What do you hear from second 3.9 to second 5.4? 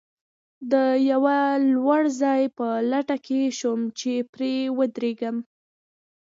چې پرې ودرېږم.